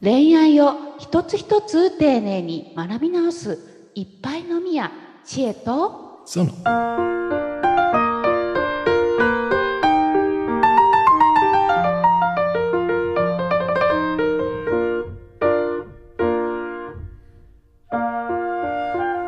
[0.00, 4.92] 恋愛を一つ一つ丁寧に学び直すいっぱいのみや
[5.26, 6.20] 知恵と。
[6.24, 6.52] その。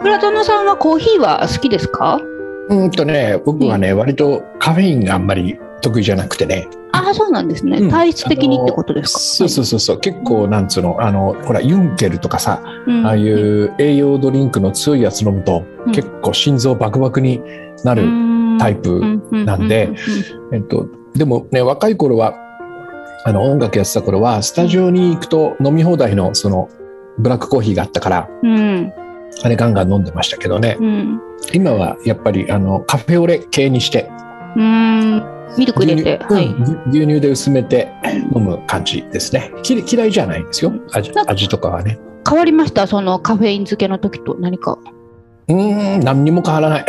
[0.03, 2.21] 倉園さんはコーヒーは好きですか？
[2.69, 6.69] うんとね僕はね、割とカフェインがあんまり得意じゃなくてね
[7.11, 7.91] ああそうなんですね、うん。
[7.91, 9.19] 体質的にってことですか？
[9.19, 10.01] そうそうそうそう。
[10.01, 13.07] 結構なんつうのあのほらユンケルとかさ、うん。
[13.07, 15.93] ああいう栄養ドリンクの強いやつ飲むと、うん。
[15.93, 17.43] 結構心臓バクバクに
[17.85, 18.05] なる、
[18.59, 19.91] タイプなんで
[20.53, 22.35] えっと、でもね若い頃は
[23.25, 26.69] あの音楽やってた頃はスタジオに行くと飲み放題のその
[27.19, 28.29] ブラックコーヒーがあったから
[29.43, 30.77] あれガンガン飲んでましたけどね。
[30.79, 31.21] うん。
[31.55, 34.11] 今はやっぱりあのカフェオレ系にして
[34.57, 35.23] うん。
[35.59, 37.93] ミルク入れて、牛乳,、はい、うん牛乳で薄めて
[38.35, 39.53] 飲む感じですね。
[39.63, 40.73] き嫌いじゃないですよ。
[40.93, 41.99] 味味とかはね。
[42.29, 42.87] 変わりました？
[42.87, 44.79] そのカフェイン漬けの時と何か。
[45.49, 46.87] うーん何にも変わらない。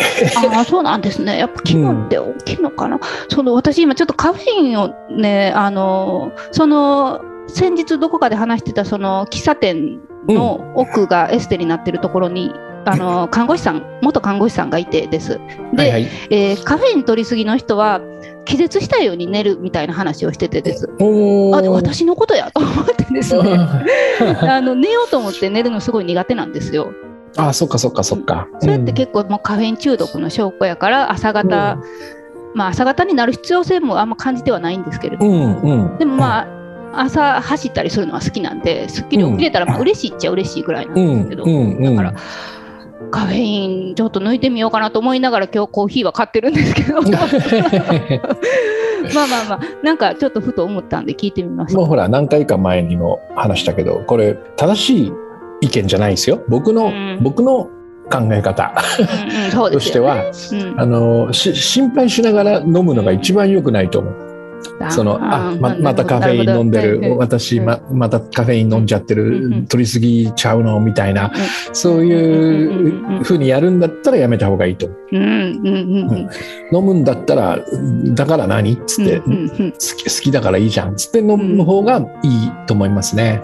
[0.53, 1.39] ああそうなんですね。
[1.39, 2.99] やっぱ気分って大きいのかな、
[3.29, 12.51] その私今ちょっとカフェインをねあのその先日どこかで話してたその喫茶店の奥がエステになってるところに、
[12.85, 15.39] あの看護師さん元看護師さんがいてです。
[15.73, 16.07] で、はいはい。
[16.29, 18.01] えーカフェイン取りすぎの人は
[18.45, 20.89] 気絶したように寝るみたいな話をしててです。
[20.99, 23.57] あ私のことやと思ってですね。
[24.49, 26.91] あの寝ようと思って寝るのすごい苦手なんですよ。
[27.37, 28.47] あそっかそっかそっか。
[28.59, 31.77] それって結構もうカフェイン中毒の証拠やから朝方、
[32.55, 35.97] まあ朝方になる必要性もあんま感じてはないんですけれど、うんうん。
[35.97, 36.61] でもまあ
[36.93, 41.95] 朝走ったりするのは好きなんですっきり起きれたらまあ嬉しいっちゃ嬉しいぐらいなんうんですけど、うんうん。
[41.95, 42.13] だから
[43.09, 47.01] カフェインちょっと抜いてみようかなと思いながら今日コーヒーは買ってるんですけど。
[49.13, 49.59] まあまあまあ。
[49.83, 51.79] なんかちょっとふと思ったんで聞いてみました。
[51.79, 55.13] もうほら何回か前にも話したけどこれ正しい
[55.61, 56.43] 意見じゃないですよ。
[56.47, 57.19] 僕の、うん。
[57.21, 57.69] 僕の
[58.11, 58.73] 考え方。
[58.99, 59.01] う
[59.41, 60.79] んうん、そうとしては、うん。
[60.79, 64.30] あのし心配しながら飲むのが一番良くないと思う。
[64.89, 71.31] そのあままたカフェイン飲んでる私ままたカフェイン飲んじゃってる取りすぎちゃうのみたいな
[71.73, 74.89] そういうふうにやるんだったらやめた方がいいと。
[75.13, 77.59] 飲むんだったら
[78.13, 79.25] だから何っつって好
[79.97, 83.41] き好きだからいいじゃんっつって飲む方がいいと思いますね。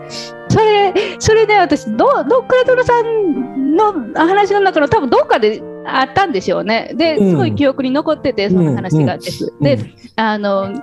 [0.50, 6.94] それ、それね、私、ど、ど、倉殿さんの話の中の多分どっかであったんでしょうね。
[6.95, 7.31] で、うん。
[7.31, 9.53] すごい記憶に残ってて、その話がです。
[9.61, 10.73] で、うんあの、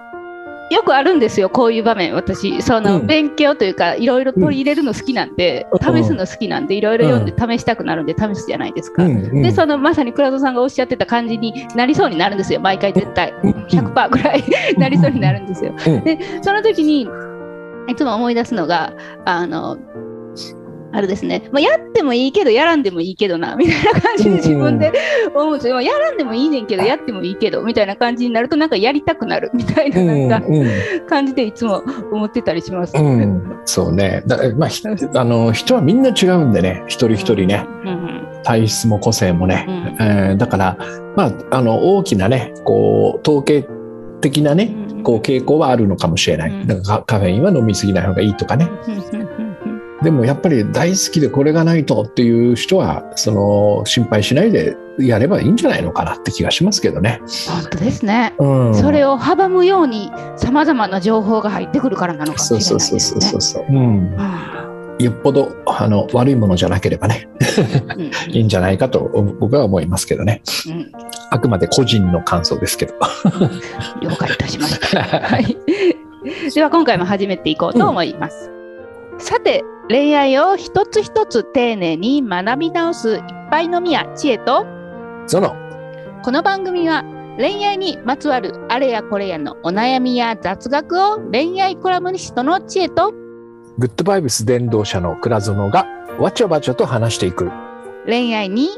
[0.70, 2.14] よくあるんですよ、こういう場面。
[2.14, 3.06] 私、その、うん。
[3.06, 6.02] 勉強というか、いろいろ取り入れるの好きなんで、うん。
[6.02, 9.04] 試すの好きなんで、いろいろ読んで試したくなるんで、試すじゃないですか。
[9.04, 9.42] うんうん。
[9.42, 13.32] で、その、まさに倉戸さんがおっしゃってた感じになりそうになるんですよ、毎回絶対。
[13.42, 13.50] うん。
[13.66, 14.44] 100%ぐらい
[14.78, 15.74] なりそうになるんですよ。
[15.86, 16.04] うん。
[16.04, 17.08] でその時に
[17.88, 18.92] いつも思い出すのが
[19.24, 19.76] あの
[20.94, 24.92] あれですね、まあ、やってもいいけどやらんでもいいけどなみたいな感じで自分で
[25.34, 31.82] 思うんですよ、まあやらんでもいいねんけどやってもいいけどみたいな感じになるとなんかやりたくなるみたいななんかうん感じでいつも
[32.12, 32.96] 思ってたりします。
[32.96, 33.60] うんうん。
[33.64, 34.22] そうね。
[34.26, 36.84] だまあひあの人はみんな違うんでね。
[36.86, 37.66] 一人一人ね。
[37.84, 40.76] うん体質も個性もね、うんえーだから、
[41.16, 43.66] まあ、あの大きなねこう統計
[44.20, 46.66] 的なねうんこう傾向はあるのかもしれない、うん。
[46.66, 48.68] だからカカフェインは飲み過ぎない方がいいとかね。
[48.86, 49.23] うんうんうん
[50.04, 57.20] でもやっぱり大好きでこれがないとっていう人はその心配しないでやればいいんじゃないのかなって気がしますけどね。
[57.48, 58.34] 本当ですね。
[58.38, 63.00] うん、それを阻むようにさまざまな情報が入ってくるからなのかもしれないですね。
[63.00, 67.28] そうそうそうそうそう、うん、はよっぽどあの悪いものじゃなければね
[68.28, 69.00] いいんじゃないかと
[69.40, 70.92] 僕は思いますけどねうん
[71.30, 72.94] あくまで個人の感想ですけど。
[74.00, 75.02] 了解いたしました。
[75.02, 75.56] はい。
[76.54, 78.54] では今回も始めていこうと思います。
[79.24, 84.66] さて、恋愛を一つ一つ丁寧に学び直すいっぱいのみや知恵と、
[85.26, 85.56] その
[86.22, 87.02] この番組は
[87.38, 93.12] 恋愛にまつわるあれやこれやのお悩みや雑学を恋愛コラムニストの知恵と
[93.78, 95.86] グッドバイブス伝道者の倉園が
[96.18, 97.50] わちゃわちゃと話していく。
[98.04, 98.68] 恋愛に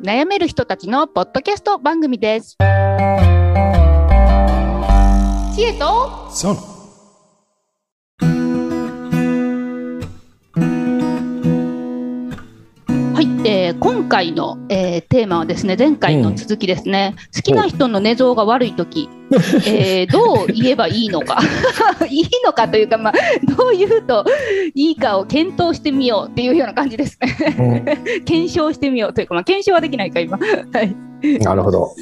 [0.00, 2.56] 悩める人たちのポッドキャスト番組です。
[5.56, 6.77] 知恵とその
[13.68, 19.08] えー今回の、えーテーマはですね前回の続きですね、好きな人の寝相が悪い時、
[19.66, 21.38] えーどう言えばいいのか。
[22.08, 23.12] いいのかというか、まあ、
[23.56, 24.24] どう言うと
[24.74, 27.56] いいかを検討してみようっていうような感じですね。
[27.58, 28.24] うん。
[28.24, 30.38] 検証してみようというか、まあ、検証はできないか今。
[30.38, 30.96] はい、
[31.40, 31.94] なるほど。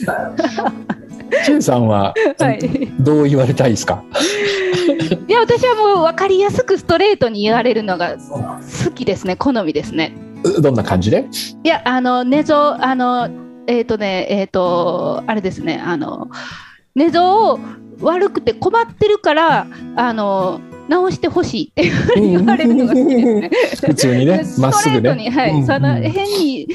[1.44, 2.58] チェンさんははい、
[3.00, 4.04] どう言われたいですか？
[5.28, 9.34] いや私はもう分かりやすくストレートに言われるのが好きですね。
[9.36, 10.14] 好みですね
[10.60, 11.28] どんな感じで？
[11.64, 13.28] いやあの寝相あの
[13.66, 16.30] えっ、ー、とねえっ、ー、とあれですねあの
[16.94, 17.58] 寝相
[18.00, 19.66] 悪くて困ってるから
[19.96, 21.90] あの直してほしいって
[22.20, 23.50] 言われるのが好きですね。
[23.88, 25.30] 普通にね、まっすぐね。
[25.30, 26.68] はい、その変に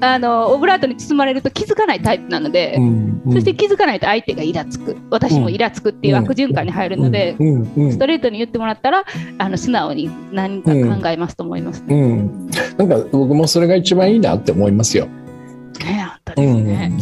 [0.00, 3.22] あのオブラートに包まれると気づかないタイプなので、うん。
[3.26, 9.04] うん、そして気づかないと相手がイラつく、私もイラつくっていう悪循環に入るので、ストレートに言ってもらったら
[9.38, 15.08] あの素直に何か考えますと思います、ね、うん、なんか僕もそれが一番いいなって思いますよ。
[16.34, 16.92] ですね。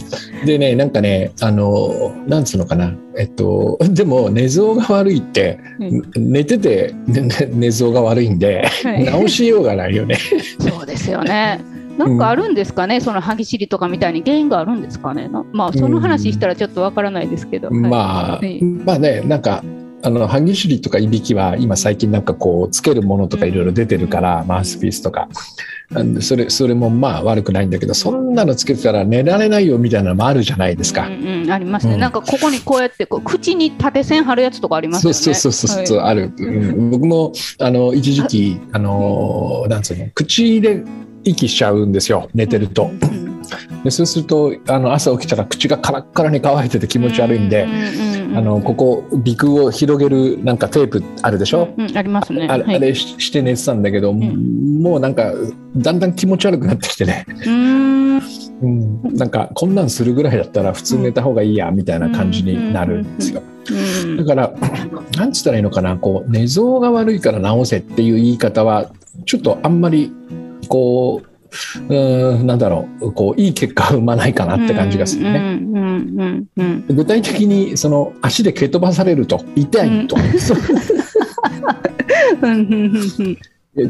[0.41, 10.17] うん、 でねなんかねあのなんつうのかなえっと でも寝相が悪いって、うん、寝てて、ね、寝相が悪いんで、はい、直しようがないよね。
[10.59, 11.61] そうですよね。
[11.99, 15.29] なんかあるんですかね、うん、その歯ぎしりとかみたいに原因があるんですかね。
[15.53, 17.71] まあその話したらちょっとわからないですけど。
[17.71, 19.63] まあ、はい、まあねなんか
[20.03, 25.29] あの歯ぎしりとかいびきは今最近なんかこうつけるものとかいろいろ出てるから、マウスピースとか
[26.21, 31.09] それそれもまあ悪くないんだけどそんなのつけてたら寝られないよみたいなのもあるじゃないですか。
[31.09, 35.15] うんうん、ありますね、うん、なんかここにこうやってこう口に縦線貼るやつとかありますよね。
[35.15, 40.85] そうそうそうそう、はい、ある、うん、僕もあの一時期あのなんつうの口で
[41.25, 42.85] 息しちゃうんですよ寝てると。
[42.85, 43.30] うんうん
[43.85, 47.67] でそうするとあの朝起きたら口がカラッカラに乾いてて気持ち悪いんで、
[48.35, 52.47] あのここ鼻腔を広げるなんかテープあるでしょ、うん、ありますね。
[52.49, 55.33] あれはい、あれして寝てたんだけど、うん、もうなんか
[55.77, 57.27] だんだん気持ち悪くなってきてね。
[58.63, 63.43] うん、なんかこんなんするぐらいだったら普通寝た方がいいやみたいな感じになるんですよ。
[64.19, 64.53] だから
[65.17, 65.97] なんつったらいいのかな？
[65.97, 68.91] こう寝相が悪いから治せっていう言い方は
[69.25, 70.13] ちょっとあんまり
[70.69, 71.30] こう
[71.89, 75.61] うんなんだろうこういい結果を生まないかなって感じがするね。
[76.89, 80.17] 具体的にその足で蹴飛ばされると痛いと。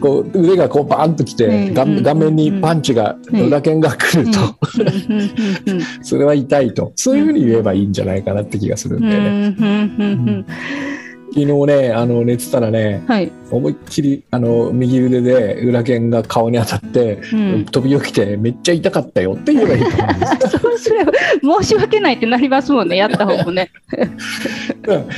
[0.00, 4.38] こう腕がこうバーンときて顔面にパンチが裏剣が来ると。
[6.02, 6.92] それは痛いと。
[6.96, 10.44] そういうふうに言えばいいんじゃないかなって気がするんだよね。
[11.32, 20.48] 昨日ねあの寝てたらね、はい、思いっきりあの右腕で裏剣が顔に当たって、うん、飛び起きてめっちゃ痛かったよって言えばいいと思うんです。
[20.58, 21.12] そうすれば
[21.62, 22.96] 申し訳ないってなりますもんね。
[22.96, 23.70] やった方もね。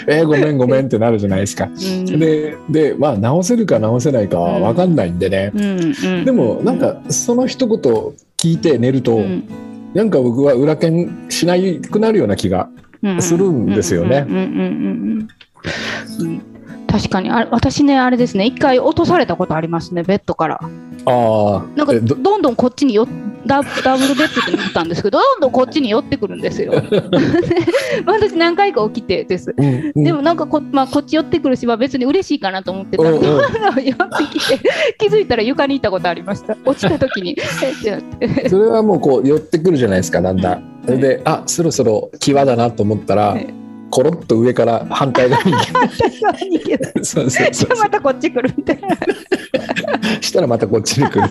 [0.07, 1.65] えー、ごめんごめんってなるじゃないですか。
[1.67, 7.79] うん、ででまあ直せるか直せないかは分かんないんでね、うんでもなんかその一言
[8.37, 9.45] 聞いて寝ると、うん、
[9.95, 12.69] なんか僕は裏剣しないくなるような気が
[13.21, 14.27] するんですよね。
[16.21, 16.43] うん、
[16.87, 17.31] 確かに。
[17.31, 18.47] あ私ねあれですね。
[18.47, 20.03] 一回落とされたことありますね。
[20.03, 20.61] ベッドから。
[21.05, 23.09] あなんかどんどんこっちによ
[23.45, 26.73] ダダブルベッドで見たんですけどどんどんこっちに寄ってくるんですよ。
[28.07, 34.61] 私何回か起きてです、うんうん、でもなんかこ,、まあ、こっち寄ってくるし、まあ、別に嬉しいかなと思ってたんで 寄ってきて
[34.99, 36.57] 気づいたら床にいたことありました。
[36.65, 37.37] 落ちた時に。
[38.49, 43.62] それはもうこう寄ってくるじゃないですかだんだん、であそろそろ際だなと思ったら、はい
[43.93, 45.53] コロッと上から反対側に。
[47.05, 47.79] そうそうそう。
[47.79, 48.89] またこっち来るみたいな。
[50.19, 51.29] したらまたこっちに来る。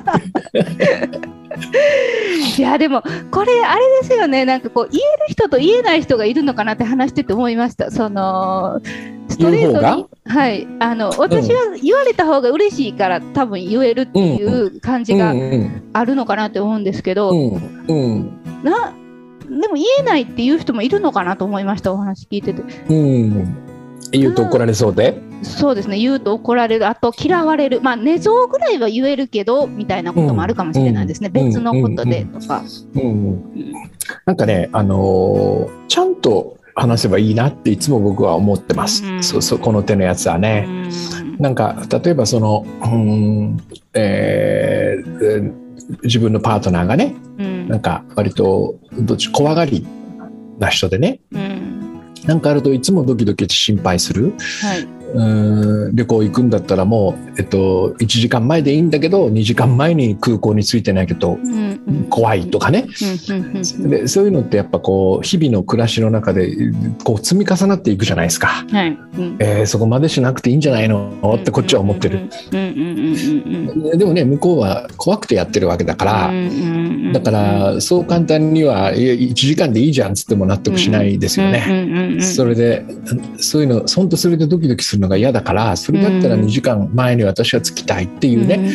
[2.57, 4.45] いやでもこれあれですよね。
[4.45, 7.89] なんかこう言える人と言えない人がいるのかなって話してて思いました。
[7.89, 8.79] その
[9.27, 10.05] ストレートに。
[10.27, 10.67] はい。
[10.79, 15.33] あの私は言われた方が嬉しいから、うん、多分言えるっていう感じが
[15.93, 17.85] あるのかなって思うんですけど、うん。
[17.87, 18.93] うん、な
[19.59, 22.61] でも言えないっていう人もいるのかなと思いましたお話聞いてて。
[22.89, 23.57] うん。
[24.11, 25.21] 言うと怒られそうで。
[25.43, 25.97] そうですね。
[25.97, 26.87] 言うと怒られる。
[26.87, 27.81] あと嫌われる。
[27.81, 32.63] まあ寝相ぐらいは言えるけどみたいなこともあるかもしれないですね、うん、別のことでとか、
[32.95, 33.01] うん。
[33.01, 33.73] うん、
[34.25, 40.71] なんかねあのー、ちゃんと話せばいいなっていつも僕は思ってます、うん、そそこの手のやつはね、う
[41.23, 43.57] ん、なんか例えばその、うん
[43.93, 45.53] えー、
[46.03, 49.87] 自分のパートナーがね、うん、なんか割とどっち怖がり
[50.59, 61.37] な人でね、うん、なんかあるといつもドキドキ心配する、はい、うん旅行行くんだったらもう、えっと、1時間前でいいんだけど2時間前に空港に着いてないけど、
[62.09, 62.87] 怖いとかね、
[63.79, 66.55] でそういうのってやっぱこう日々の暮らしの中で
[67.03, 68.97] こう積み重なっていくじゃないですか、はい、
[69.39, 71.11] えー、そこまでしなくていいんじゃないの？
[71.35, 72.29] ってこっちは思ってる。
[72.51, 76.33] でもね向こうは怖くてやってるわけだから
[77.13, 82.17] だからそう簡単には1時間でいいじゃんっつっても納得しないですよね。
[82.21, 82.85] それで
[83.37, 88.71] そういうの本当それでドキドキするのが嫌だからそれだったら2時間前に私は着きたいっていうね、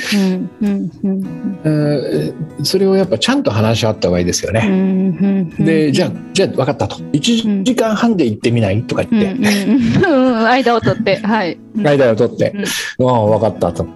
[2.62, 5.48] それをやっぱちゃんと話し合った方がいいですよね。
[5.58, 6.96] でじゃあじゃあ分かったと。
[6.96, 8.82] 1時間半で行ってみない？
[8.82, 10.06] とか言って、
[10.46, 12.52] 間を取って、はい、間を取って、
[12.98, 13.86] うん、ああ分かったと。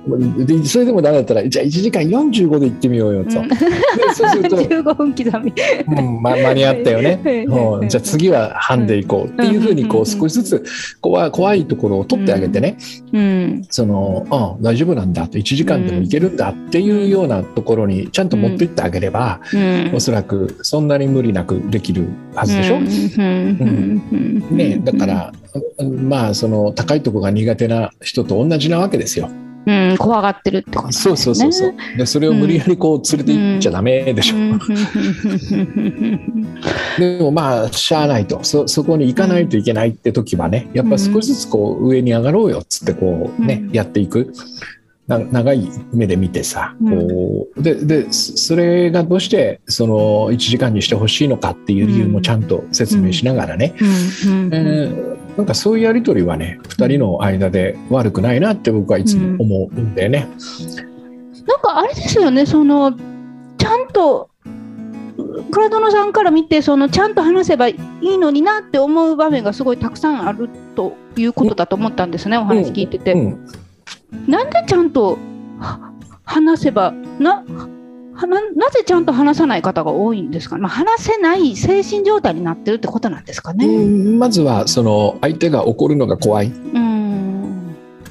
[0.46, 3.32] でそれでもダメだったらじゃあ1時間45で行ってみようよと、
[4.14, 5.52] そうすると 15分刻み、
[5.98, 10.64] うんま、間に合ったよね、 うん、じゃあ次は半で行こうっていうふうにこう少しずつ
[11.02, 12.78] 怖怖いところを取ってあげてね、
[13.12, 15.36] うん、そのあ大丈夫なんだと。
[15.36, 22.76] 1時間でも行けるんだっていうようなところにちゃんと持っていってあげれば、うん、おそらくそんなに無理なくできるはずでしょ？
[22.76, 25.32] うんね、だから
[26.02, 29.30] まあその高いところが苦手な人と同じなわけですよ。
[29.66, 31.16] うん、怖がってるってことですね。
[31.16, 34.36] そうそうそうでそれを無理やりこう連れて行っちゃダメでしょ。
[36.98, 44.32] でもまあしゃあないとそそこに行かないといけないって時はねやっぱ少しずつこう上に上がろうよっつってこうね、やっていく。
[45.18, 49.94] 長い目で見てさ、こうででそれがどうしてその
[50.30, 53.74] 1時間にしてほしいのかっていう理由もちゃんと説明しながらね、
[55.36, 60.28] なんかそういうやり取りはね2人の間で悪くないなって僕はいつも思うんだよね。
[61.46, 62.92] なんかあれですよねその
[63.58, 64.30] ちゃんと
[65.50, 73.14] 倉殿さんから見てそのちゃんと話せばいいのになって思う場面がすごいたくさんあるということだと思ったんですね、お話聞いてて。
[73.14, 73.20] うん。
[73.20, 73.46] うん
[74.26, 75.18] なんでちゃんと
[76.24, 77.44] 話せばな
[78.26, 83.66] ななぜちゃんと話さない方が多いんですか、まあ、話せない精神状態になってるってことなんですかね。
[83.66, 86.48] まずはその相手が怒るのが怖い。
[86.48, 86.90] うん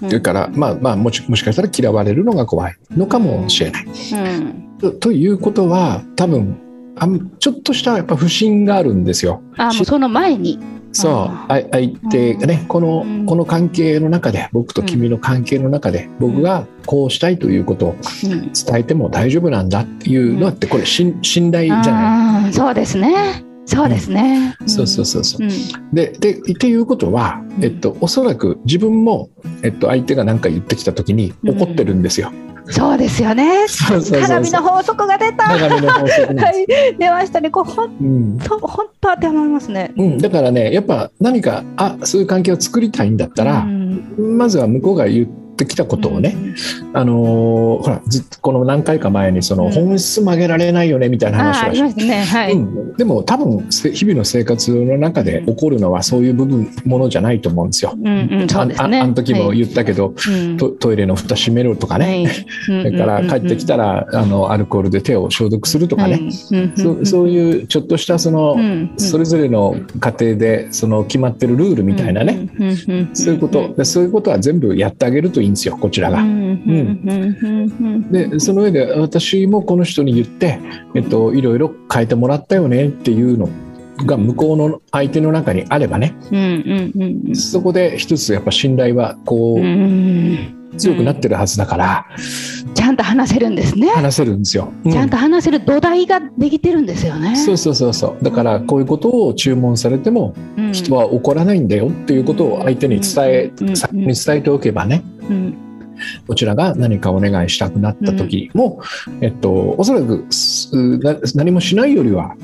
[0.02, 3.86] それから、まあまあもしもしかしたら嫌われるのが怖いのかもしれない。
[3.86, 6.58] うんとということは多分
[7.00, 7.08] あ
[7.40, 9.42] ちょっとしたやっぱ不信があるんですよ。
[9.58, 10.60] あもうその前に。
[10.92, 11.48] そう。
[11.48, 21.14] 相手がねこのこの関係の中で僕と君の関係の中で僕がこうしたいということを伝えても大丈夫なんだっていうのってこれ信
[21.52, 22.54] 頼じゃない？
[22.54, 23.46] そうですね。
[23.66, 29.30] そうですね、うん、そうそうそうそう、うん、ででっていうことは、えっと、おそらく自分も、
[29.62, 33.66] えっと、相手が何か言ってきた時に怒ってるんですよ、うんそうですよね。
[34.22, 35.46] 鏡の法則が出た。
[35.46, 37.50] 鏡の法則はい、出ましたね。
[37.50, 39.94] こう本当、本当当てはまりますね。
[39.98, 47.18] うん、だからね、やっぱ何かあそういう関係を作りたいんだったら、うん、まずは向こうが言ってきたことをね、うん、あのー、
[47.82, 52.24] ほらずっとこの何回か前にその本質曲げられないよねみたいな話はし、うんね。
[52.24, 57.94] はい、うん、でも多分日々の生活の中で起こるのはそういう部分ものじゃないと思うんですよ。
[57.96, 66.32] うんうん、ああの時も言ったけど、はい、トトイレの蓋閉めるとかね、はい、それから帰ってきたらあのアルコールで手を消毒するとかね、
[66.76, 68.58] そそういうちょっとしたその、
[68.98, 72.50] それぞれの家庭でその決まってるルールみたいなね、
[73.14, 73.86] そういうこと。
[73.86, 76.20] そういうことは全部やってあげるといいんですよこちらが。
[76.20, 80.60] うん、でその上で私もこの人に言って、
[80.96, 83.50] えっと、いろいろ変えてもらったよねっていうの
[84.06, 86.16] が向こうの相手の中にあればね、
[87.34, 92.06] そこで一つやっぱ信頼はこう、強くなってるはずだから、
[92.74, 93.90] ちゃんと話せるんですね。
[93.90, 97.36] 話せるんですよ、ちゃんと話せる土台ができてるんですよね。
[97.36, 98.24] そうそうそうそう。
[98.24, 100.34] だからこういうことを注文されても、
[100.72, 105.04] 人は怒らないんだよっていうことを相手に伝え、先に伝えておけばね、
[106.28, 108.82] こちらが何かお願いしたくなった時も、
[109.22, 110.26] えっと、おそらく
[111.36, 112.36] 何もしないよりは、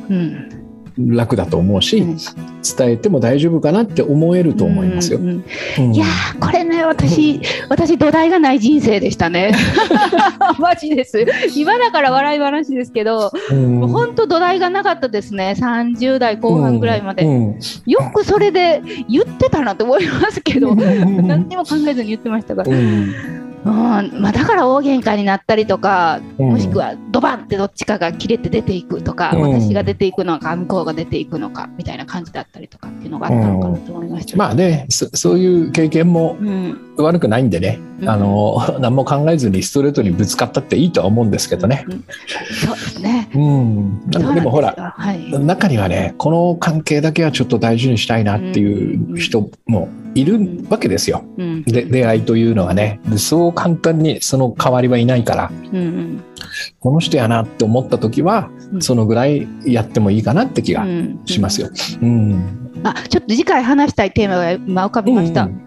[0.98, 5.20] 楽だと思うし、うん、伝えても大丈夫かなって思えると思いますよ。
[5.20, 5.44] うん
[5.78, 6.06] うん、いや
[6.40, 9.54] これね私、私土台がない人生でしたね。
[10.60, 11.26] マジです。
[11.56, 15.56] 今だから笑い話ですけど、もう本当土台がなかったですね。
[15.58, 17.26] 30代後半ぐらいまで。
[17.86, 22.70] よくそれで言ってたなと思いますけど、何にも考えずに言ってましたから。
[23.66, 36.38] うんまあ、だから大喧嘩になったりとか、もしくはドバンってどっちかが切れて出ていくとか、うん、私が出ていくのか向こうが出ていくのかみたいな感じだったりとかっていうのがあったのかなと思いました、うん、まあねそういう経験も
[36.98, 41.86] 悪くないんでね、うん、あの 何も考えずにストレートにぶつかったっていいとは思うんですけどね。
[41.88, 51.24] そうですね、うん、でもほら、はい、中にはねこの関係だけはちょっと大事にしたいなっていう人もいるわけですよ、
[51.66, 53.02] で出会いというのはね。
[53.18, 56.24] そう簡単にその代わりはいないから、うんうん、
[56.80, 58.50] この人やなって思った時は、
[58.80, 60.86] そのぐらいやってもいいかなって気が
[61.26, 61.70] しますよ。
[62.02, 62.44] うん、うん、
[62.84, 65.44] あちょっと次回話したいテーマが今浮かびました。
[65.44, 65.62] うん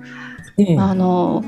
[0.59, 1.45] うん、あの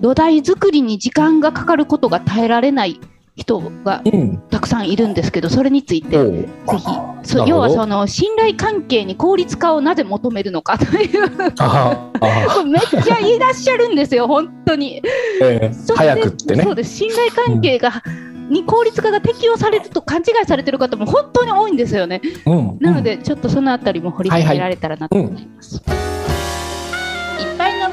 [0.00, 3.00] 土台作りに時間がかかることが耐えられない
[3.38, 4.02] 人が
[4.50, 6.18] たくさんいるんですけど、それについて。
[6.18, 6.84] ぜひ。
[7.22, 11.30] そ要はその信頼関係に効率化をなぜ求めるのかという。
[12.66, 15.00] めっちゃ言い出しゃるんですよ、本当に。
[15.40, 16.64] えー、早くってね。
[16.64, 16.96] そうです。
[16.96, 22.20] 信頼関係が、うん、に効率化が適用されると勘違いされてる方も本当に多いんですよね。
[22.44, 25.76] うん、なので、ちょっとそのあたりも掘り下げられたらなと思います。
[25.76, 25.97] はいはい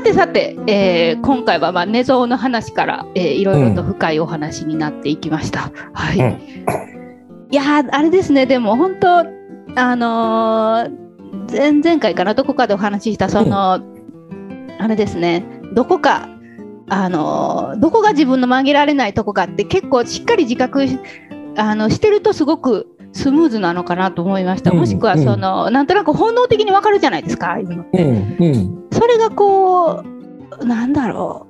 [0.07, 5.65] てさて、えー、今回はまあ寝相の話から、えー、いろいろと深いお話になっていきました。
[5.65, 8.45] うん、はい、うん、いやあれですね。
[8.45, 9.19] でも本当
[9.75, 15.45] あのー、前々回からどこかでお話ししたその、うん、あれですね。
[15.73, 16.29] どこか
[16.89, 20.85] あのどこが自分の曲げられないとこかって結構しっかり自覚
[21.57, 30.03] あのしてるとすごくスムーズなのかなと思いました、もしくはその、うん、なんとなく本能的にわかるじゃないですか、うんうん、それがこ
[30.59, 31.47] うなんだろう。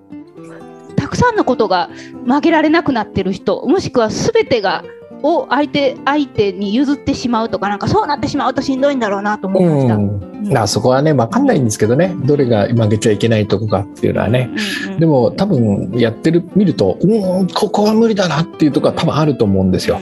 [0.96, 1.90] たくさんのことが
[2.26, 4.84] 曲げられなくなってる人もしくは全てが
[5.24, 9.96] を相手相手に譲ってしまうとかなんかそうなってしまうとしんどいんだろうなと思いました。
[9.96, 14.50] うん、あそこはね分かんないんですけどねどれが曲げちゃいけないとこかっていうのはね、
[14.88, 20.00] うんうん、でも多分やってる見るとうんここは無理だなっていうとこは多分あると思うんですよ。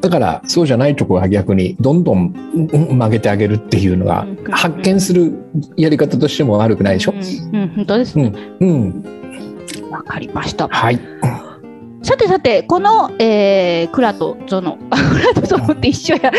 [0.00, 5.32] だからそうじゃないとこは逆にどんどん曲げてあげるっていうのが発見する
[5.76, 7.12] やり方としても悪くないでしょ？
[7.12, 8.32] うん、うん、本当ですね。
[8.60, 9.02] うん、
[9.90, 10.68] わ、かりました。
[10.68, 11.00] はい。
[12.06, 14.78] さてさて、この、えー、クラとゾノ、
[15.10, 16.30] クラとゾノって一緒や。
[16.30, 16.32] さ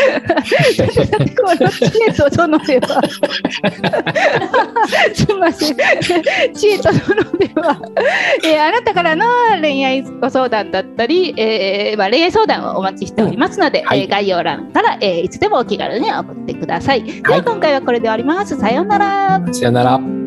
[0.86, 3.02] てさて、この知恵とゾノでは、
[5.12, 5.76] すみません、
[6.54, 7.78] 知恵とゾノでは、
[8.46, 9.26] えー、あなたからの
[9.60, 17.02] 恋愛ご相談だったり、えーまあ、恋愛相談をお待ちしておりますので、はい、えー、概要欄から、えー、いつでもお気軽に送ってください。
[17.02, 18.58] はい、では今回はこれで終わります。
[18.58, 19.42] さようなら。
[19.52, 20.17] さようなら。